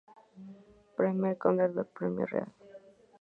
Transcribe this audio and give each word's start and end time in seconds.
Primer 0.97 1.33
Conde 1.43 1.67
de 1.75 1.83
Premio 1.95 2.25
Real. 2.25 2.51